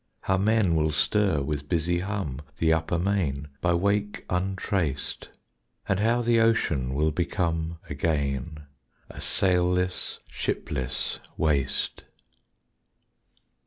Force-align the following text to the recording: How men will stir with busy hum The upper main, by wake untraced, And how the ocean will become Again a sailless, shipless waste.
How 0.21 0.35
men 0.35 0.73
will 0.73 0.89
stir 0.91 1.43
with 1.43 1.69
busy 1.69 1.99
hum 1.99 2.41
The 2.57 2.73
upper 2.73 2.97
main, 2.97 3.49
by 3.61 3.75
wake 3.75 4.25
untraced, 4.31 5.29
And 5.87 5.99
how 5.99 6.23
the 6.23 6.39
ocean 6.39 6.95
will 6.95 7.11
become 7.11 7.77
Again 7.87 8.63
a 9.11 9.21
sailless, 9.21 10.17
shipless 10.27 11.19
waste. 11.37 12.05